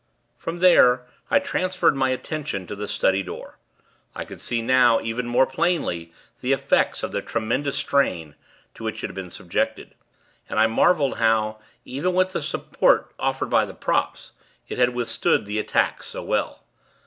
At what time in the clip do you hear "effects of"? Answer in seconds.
6.53-7.11